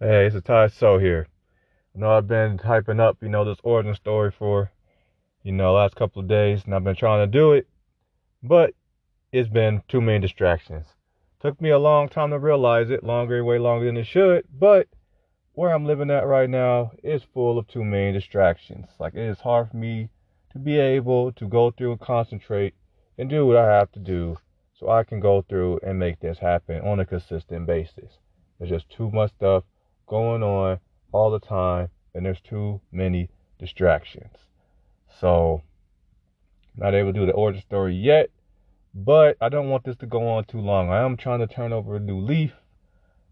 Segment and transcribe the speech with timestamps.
[0.00, 1.26] Hey, it's a Ty So here.
[1.92, 4.70] I know I've been typing up, you know, this origin story for,
[5.42, 7.66] you know, last couple of days, and I've been trying to do it,
[8.40, 8.74] but
[9.32, 10.86] it's been too many distractions.
[11.40, 14.86] Took me a long time to realize it, longer, way longer than it should, but
[15.54, 18.86] where I'm living at right now is full of too many distractions.
[19.00, 20.10] Like it is hard for me
[20.52, 22.74] to be able to go through and concentrate
[23.18, 24.36] and do what I have to do
[24.78, 28.18] so I can go through and make this happen on a consistent basis.
[28.60, 29.64] There's just too much stuff
[30.08, 30.80] going on
[31.12, 34.34] all the time, and there's too many distractions.
[35.20, 35.62] So,
[36.76, 38.30] not able to do the origin story yet,
[38.94, 40.90] but I don't want this to go on too long.
[40.90, 42.52] I am trying to turn over a new leaf.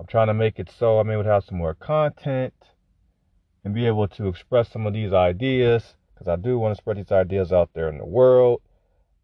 [0.00, 2.54] I'm trying to make it so I'm able to have some more content
[3.64, 6.96] and be able to express some of these ideas because I do want to spread
[6.96, 8.60] these ideas out there in the world.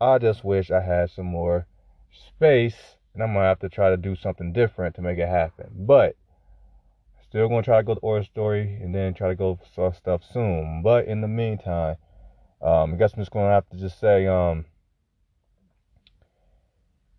[0.00, 1.66] I just wish I had some more
[2.12, 5.70] space and I'm gonna have to try to do something different to make it happen.
[5.72, 6.14] But
[7.28, 10.22] Still gonna try to go to origin story and then try to go for stuff
[10.32, 10.80] soon.
[10.82, 11.96] But in the meantime,
[12.62, 14.64] um, I guess I'm just gonna have to just say, um,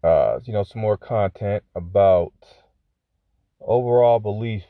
[0.04, 2.34] uh, you know, some more content about
[3.62, 4.64] overall belief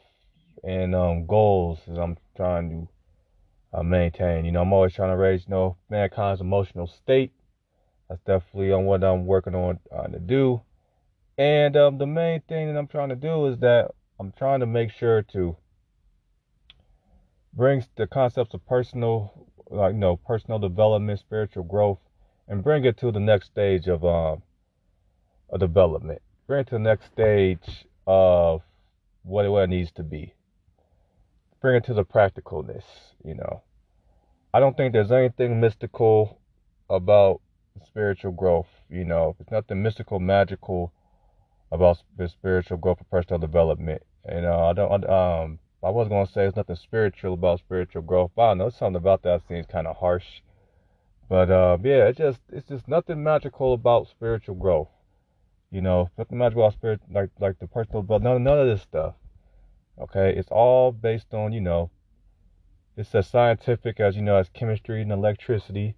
[0.64, 4.44] and um, goals that I'm trying to uh, maintain.
[4.44, 7.32] You know, I'm always trying to raise, you know, mankind's emotional state.
[8.10, 10.62] That's definitely on what I'm working on uh, to do.
[11.38, 14.66] And um, the main thing that I'm trying to do is that I'm trying to
[14.66, 15.56] make sure to
[17.54, 22.00] bring the concepts of personal, like you know, personal development, spiritual growth,
[22.48, 24.42] and bring it to the next stage of um
[25.58, 26.22] development.
[26.48, 28.62] Bring it to the next stage of
[29.24, 30.34] what it, what it needs to be.
[31.62, 32.84] Bring it to the practicalness.
[33.24, 33.64] You know,
[34.54, 36.40] I don't think there's anything mystical
[36.90, 37.40] about
[37.86, 38.68] spiritual growth.
[38.90, 40.92] You know, it's nothing mystical, magical
[41.72, 44.02] about spiritual growth or personal development.
[44.32, 48.32] You know, I don't, um, I was gonna say it's nothing spiritual about spiritual growth,
[48.36, 50.42] but I know something about that seems kind of harsh.
[51.30, 54.90] But uh, yeah, it's just it's just nothing magical about spiritual growth.
[55.72, 58.82] You know, nothing magical about spirit like like the personal, but none none of this
[58.82, 59.16] stuff.
[60.00, 61.92] Okay, it's all based on you know,
[62.98, 65.96] it's as scientific as you know as chemistry and electricity,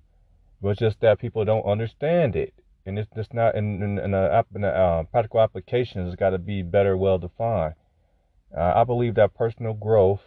[0.61, 2.53] but just that people don't understand it,
[2.85, 6.05] and it's just not in in, in a, in a uh, practical application.
[6.05, 7.75] It's got to be better, well defined.
[8.55, 10.21] Uh, I believe that personal growth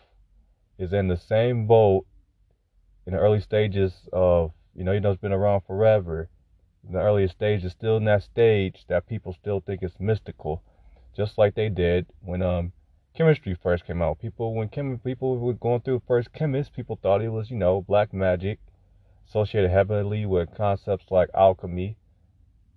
[0.79, 2.07] is in the same boat
[3.07, 6.29] in the early stages of, you know, you know, it's been around forever.
[6.87, 10.63] In the earliest stage is still in that stage that people still think it's mystical,
[11.17, 12.73] just like they did when um
[13.15, 14.21] chemistry first came out.
[14.21, 17.83] People when chem people were going through first chemists, people thought it was, you know,
[17.83, 18.59] black magic,
[19.29, 21.97] associated heavily with concepts like alchemy,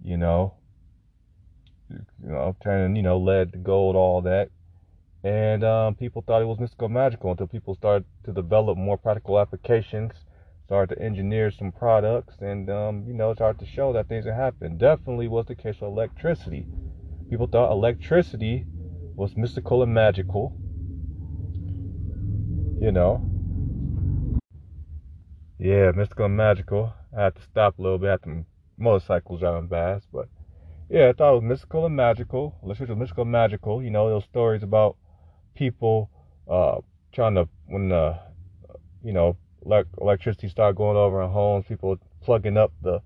[0.03, 0.53] you know,
[1.89, 4.49] you know, turning, you know, lead to gold, all that
[5.27, 8.97] and um, people thought it was mystical and magical until people started to develop more
[8.97, 10.13] practical applications
[10.65, 14.35] started to engineer some products and um, you know started to show that things had
[14.35, 16.65] happened definitely was the case with electricity.
[17.29, 18.65] People thought electricity
[19.17, 20.53] was mystical and magical
[22.81, 23.21] you know?
[25.59, 26.93] Yeah mystical and magical.
[27.17, 28.45] I had to stop a little bit at the
[28.77, 30.29] motorcycles driving past but
[30.89, 32.55] yeah i thought it was mystical and magical.
[32.63, 34.95] Electricity was mystical and magical you know those stories about
[35.57, 36.09] people
[36.49, 36.77] uh,
[37.11, 38.17] trying to when the
[39.03, 39.35] you know
[39.99, 43.01] electricity started going over in homes, people plugging up the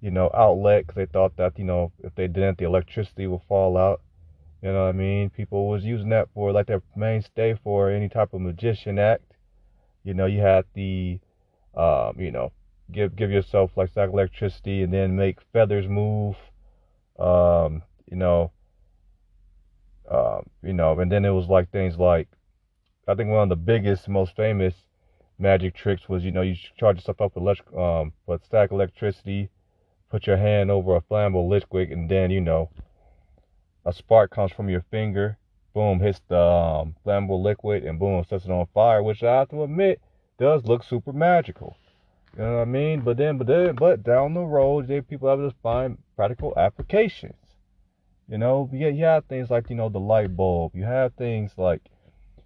[0.00, 3.42] you know outlet because they thought that you know if they didn't, the electricity would
[3.48, 4.00] fall out.
[4.62, 5.30] You know what I mean?
[5.30, 9.36] People was using that for like their mainstay for any type of magician act.
[10.02, 11.20] You know, you had the,
[11.76, 12.50] um, you know,
[12.90, 16.34] give give yourself like electricity and then make feathers move.
[17.18, 18.52] Um, you know,
[20.10, 22.28] um, you know, and then it was like things like,
[23.06, 24.74] I think one of the biggest, most famous
[25.38, 29.50] magic tricks was, you know, you charge yourself up with, electric, um, with static electricity,
[30.10, 32.70] put your hand over a flammable liquid, and then, you know,
[33.84, 35.38] a spark comes from your finger,
[35.74, 39.48] boom, hits the um, flammable liquid, and boom, sets it on fire, which I have
[39.50, 40.00] to admit
[40.38, 41.76] does look super magical.
[42.36, 43.00] You know what I mean?
[43.00, 47.34] But then, but then, but down the road, they people have to find practical applications.
[48.28, 50.72] You know, yeah, you have things like, you know, the light bulb.
[50.74, 51.80] You have things like,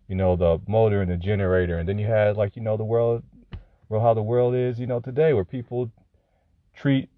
[0.08, 1.78] you know, the motor and the generator.
[1.78, 3.24] And then you have like, you know, the world,
[3.88, 5.90] well, how the world is, you know, today where people
[6.74, 7.08] treat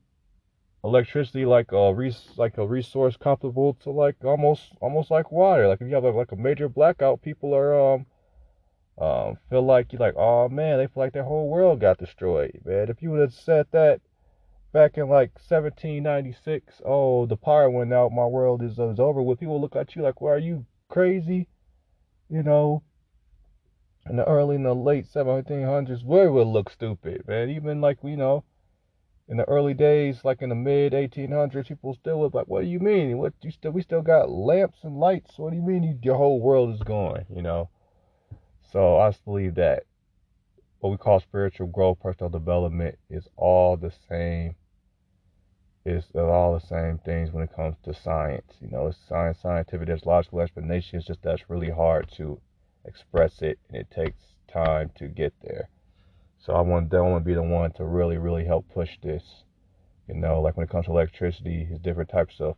[0.82, 5.68] electricity like a res- like a resource comparable to like almost almost like water.
[5.68, 8.06] Like if you have like, like a major blackout, people are um
[8.98, 12.60] um feel like you're like, oh man, they feel like their whole world got destroyed,
[12.64, 12.88] man.
[12.88, 14.00] If you would have said that
[14.74, 19.38] back in like 1796, oh, the power went out, my world is, is over with.
[19.38, 21.46] People look at you like, well, are you crazy?
[22.28, 22.82] You know,
[24.10, 27.50] in the early, in the late 1700s, we would look stupid, man.
[27.50, 28.42] Even like, you know,
[29.28, 32.66] in the early days, like in the mid 1800s, people still was like, "What do
[32.66, 33.16] you mean?
[33.18, 33.70] What you still?
[33.70, 35.38] We still got lamps and lights.
[35.38, 35.84] What do you mean?
[35.84, 37.70] You, your whole world is gone?" You know.
[38.72, 39.84] So I just believe that
[40.80, 44.56] what we call spiritual growth, personal development, is all the same.
[45.86, 48.56] It's all the same things when it comes to science.
[48.60, 49.86] You know, it's science, scientific.
[49.86, 50.98] There's logical explanation.
[50.98, 52.40] It's just that's really hard to
[52.86, 55.68] express it, and it takes time to get there.
[56.38, 59.44] So I want that want to be the one to really, really help push this.
[60.08, 62.56] You know, like when it comes to electricity, it's different types of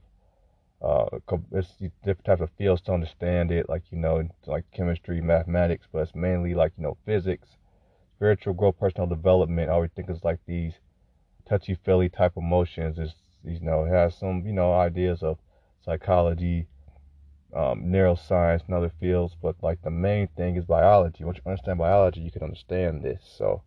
[0.83, 1.19] uh,
[1.53, 1.75] it's
[2.05, 6.15] different types of fields to understand it, like you know, like chemistry, mathematics, but it's
[6.15, 7.49] mainly like you know physics,
[8.17, 9.69] spiritual growth, personal development.
[9.71, 10.75] I always think it's like these
[11.49, 12.99] touchy feely type emotions.
[12.99, 13.15] Is
[13.45, 15.39] you know it has some you know ideas of
[15.85, 16.67] psychology,
[17.55, 21.25] um, neuroscience, and other fields, but like the main thing is biology.
[21.25, 23.23] Once you understand biology, you can understand this.
[23.39, 23.63] So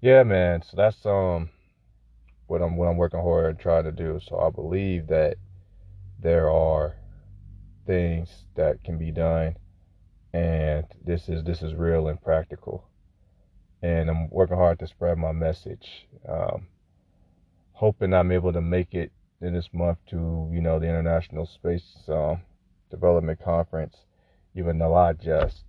[0.00, 0.62] yeah, man.
[0.62, 1.50] So that's um
[2.46, 4.20] what I'm what I'm working hard and trying to do.
[4.26, 5.36] So I believe that
[6.20, 6.96] there are
[7.86, 9.56] things that can be done,
[10.32, 12.84] and this is this is real and practical.
[13.82, 16.06] And I'm working hard to spread my message.
[16.28, 16.66] Um,
[17.72, 22.04] hoping I'm able to make it in this month to you know the International Space
[22.08, 22.42] um,
[22.90, 23.96] Development Conference,
[24.56, 25.64] even though I just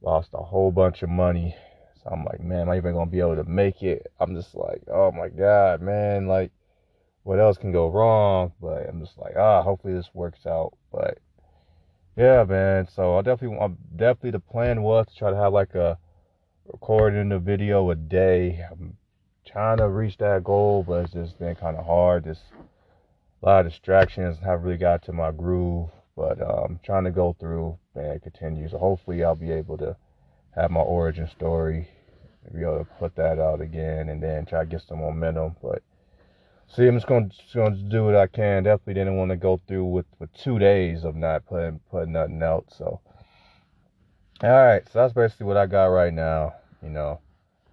[0.00, 1.56] lost a whole bunch of money
[2.02, 4.10] so I'm like, man, am I even gonna be able to make it?
[4.18, 6.50] I'm just like, oh my god, man, like
[7.22, 8.52] what else can go wrong?
[8.60, 10.72] But I'm just like, ah, hopefully this works out.
[10.90, 11.18] But
[12.16, 12.88] yeah, man.
[12.88, 15.98] So I definitely, I definitely the plan was to try to have like a
[16.66, 18.64] recording the video a day.
[18.70, 18.96] I'm
[19.44, 22.24] trying to reach that goal, but it's just been kind of hard.
[22.24, 22.42] Just
[23.42, 24.38] a lot of distractions.
[24.38, 28.68] Haven't really got to my groove, but um, trying to go through and continue.
[28.68, 29.96] So hopefully I'll be able to
[30.54, 31.88] have my origin story,
[32.54, 35.56] be able to put that out again, and then try to get some momentum.
[35.60, 35.82] But
[36.68, 38.62] see, I'm just gonna just gonna do what I can.
[38.62, 42.42] Definitely didn't want to go through with with two days of not putting putting nothing
[42.42, 42.66] out.
[42.76, 43.00] So,
[44.42, 46.54] all right, so that's basically what I got right now.
[46.82, 47.20] You know,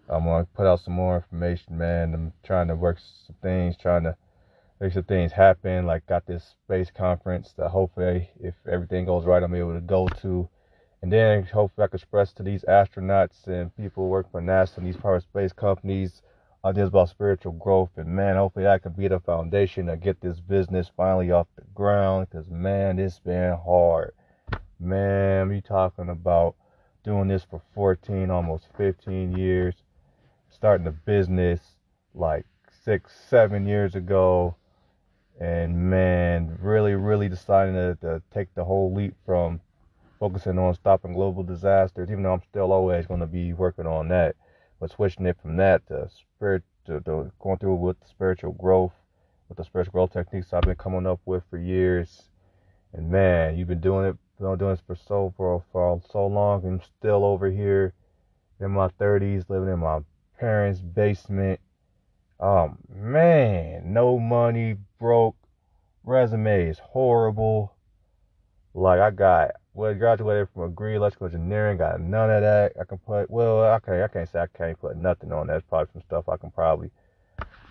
[0.07, 2.13] I'm gonna put out some more information, man.
[2.13, 4.15] I'm trying to work some things, trying to
[4.79, 5.85] make some things happen.
[5.85, 10.07] Like got this space conference that hopefully, if everything goes right, I'm able to go
[10.21, 10.49] to
[11.01, 14.77] and then hopefully I can express to these astronauts and people who work for NASA
[14.77, 16.21] and these private space companies
[16.65, 17.91] ideas about spiritual growth.
[17.95, 21.63] And man, hopefully that can be the foundation to get this business finally off the
[21.73, 22.27] ground.
[22.29, 24.13] Because man, it's been hard.
[24.81, 26.55] Man, you talking about
[27.03, 29.75] doing this for 14, almost 15 years,
[30.49, 31.59] starting a business
[32.13, 32.45] like
[32.85, 34.55] six, seven years ago.
[35.37, 39.59] And man, really, really deciding to, to take the whole leap from
[40.17, 44.07] focusing on stopping global disasters, even though I'm still always going to be working on
[44.09, 44.35] that.
[44.79, 48.93] But switching it from that to spirit to, to going through with the spiritual growth,
[49.49, 52.29] with the spiritual growth techniques I've been coming up with for years.
[52.93, 56.65] And man, you've been doing it, been doing this for so for, for so long,
[56.65, 57.93] and still over here
[58.59, 59.99] in my 30s, living in my
[60.39, 61.59] parents' basement.
[62.39, 65.35] Um, man, no money, broke,
[66.03, 67.75] resume is horrible.
[68.73, 72.73] Like I got well, graduated from a Agree Electrical Engineering, got none of that.
[72.79, 75.57] I can put, well, okay, I can't say I can't put nothing on that.
[75.57, 76.91] It's probably some stuff I can probably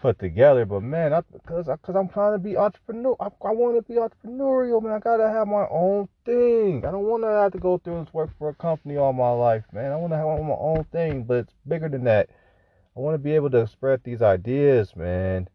[0.00, 0.64] put together.
[0.64, 3.16] But man, I, cause, cause I'm trying to be entrepreneur.
[3.20, 4.92] I, I want to be entrepreneurial, man.
[4.92, 6.84] I gotta have my own thing.
[6.84, 9.30] I don't want to have to go through and work for a company all my
[9.30, 9.92] life, man.
[9.92, 12.30] I want to have my own thing, but it's bigger than that.
[12.96, 15.48] I want to be able to spread these ideas, man,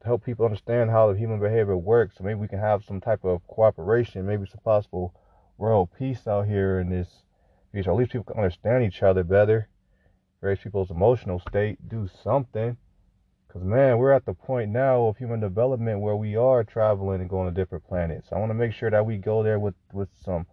[0.00, 2.16] to help people understand how the human behavior works.
[2.16, 5.14] So maybe we can have some type of cooperation, maybe some possible
[5.58, 7.22] world peace out here in this
[7.72, 7.90] future.
[7.90, 9.68] At least people can understand each other better,
[10.40, 12.76] raise people's emotional state, do something.
[13.56, 17.30] Because, man, we're at the point now of human development where we are traveling and
[17.30, 18.28] going to different planets.
[18.30, 20.46] I want to make sure that we go there with, with some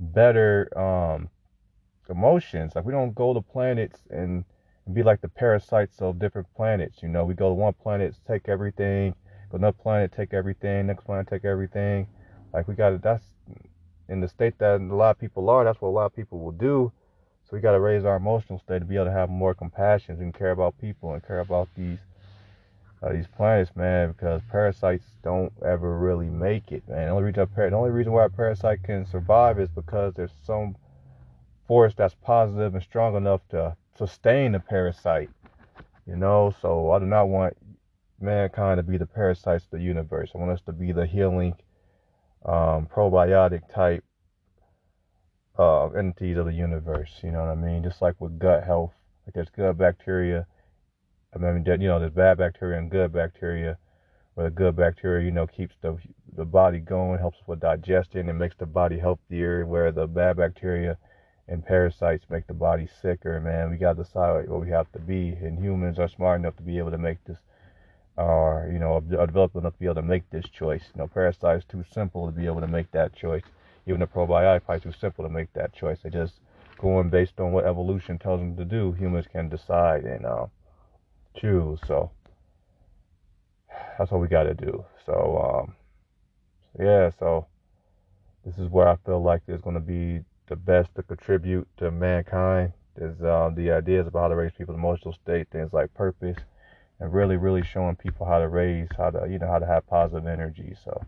[0.00, 1.28] better um,
[2.10, 2.72] emotions.
[2.74, 4.44] Like, we don't go to planets and,
[4.92, 7.00] be like the parasites of different planets.
[7.00, 9.14] You know, we go to one planet, take everything,
[9.48, 12.08] go another planet, take everything, next planet, take everything.
[12.52, 13.22] Like, we got to, that's
[14.08, 16.40] in the state that a lot of people are, that's what a lot of people
[16.40, 16.90] will do.
[17.44, 20.20] So we got to raise our emotional state to be able to have more compassion
[20.20, 22.00] and care about people and care about these
[23.02, 24.12] uh, these planets, man.
[24.12, 27.06] Because parasites don't ever really make it, man.
[27.06, 30.34] The only reason par- the only reason why a parasite can survive is because there's
[30.44, 30.76] some
[31.66, 35.30] force that's positive and strong enough to sustain the parasite.
[36.06, 37.56] You know, so I do not want
[38.20, 40.30] mankind to be the parasites of the universe.
[40.34, 41.54] I want us to be the healing
[42.44, 44.04] um, probiotic type
[45.58, 47.20] uh, entities of the universe.
[47.22, 47.82] You know what I mean?
[47.82, 48.92] Just like with gut health,
[49.26, 50.46] like there's good bacteria.
[51.34, 53.78] I mean, you know, there's bad bacteria and good bacteria.
[54.34, 55.98] Where the good bacteria, you know, keeps the
[56.36, 59.66] the body going, helps with digestion, and makes the body healthier.
[59.66, 60.96] Where the bad bacteria
[61.48, 63.40] and parasites make the body sicker.
[63.40, 66.56] Man, we got to decide what we have to be, and humans are smart enough
[66.56, 67.38] to be able to make this,
[68.16, 70.84] or you know, are developed enough to be able to make this choice.
[70.94, 73.44] You know, parasites too simple to be able to make that choice.
[73.86, 75.98] Even the probiotic is too simple to make that choice.
[76.02, 76.40] They just
[76.78, 78.92] going based on what evolution tells them to do.
[78.92, 80.46] Humans can decide and uh,
[81.36, 81.80] choose.
[81.86, 82.10] So
[83.98, 84.84] that's what we got to do.
[85.06, 85.76] So um,
[86.78, 87.46] yeah, so
[88.44, 91.90] this is where I feel like there's going to be the best to contribute to
[91.90, 92.72] mankind.
[92.96, 96.36] Is uh, the ideas about how to raise people's emotional state, things like purpose,
[97.00, 99.86] and really, really showing people how to raise, how to you know how to have
[99.86, 100.74] positive energy.
[100.84, 101.06] So,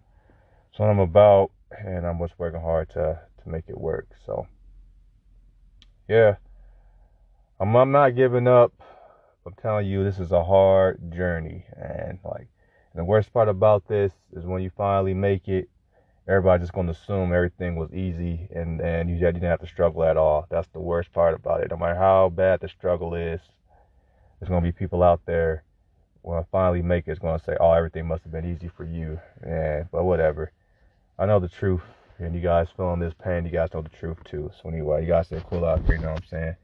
[0.78, 4.08] what I'm about, and I'm just working hard to to make it work.
[4.24, 4.46] So,
[6.08, 6.36] yeah,
[7.60, 8.72] I'm I'm not giving up.
[9.46, 12.48] I'm telling you, this is a hard journey, and like,
[12.94, 15.68] the worst part about this is when you finally make it
[16.26, 20.16] everybody's just to assume everything was easy and, and you didn't have to struggle at
[20.16, 20.46] all.
[20.50, 21.70] That's the worst part about it.
[21.70, 23.40] No matter how bad the struggle is,
[24.40, 25.64] there's to be people out there
[26.22, 28.84] when I finally make it, it's to say, oh, everything must have been easy for
[28.84, 29.20] you.
[29.46, 30.52] Yeah, but whatever.
[31.18, 31.82] I know the truth.
[32.18, 34.50] And you guys feeling this pain, you guys know the truth too.
[34.62, 36.56] So anyway, you guys stay cool out here, you know what I'm saying?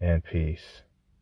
[0.00, 0.82] And peace.